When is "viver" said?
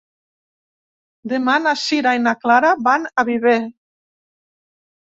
3.33-3.57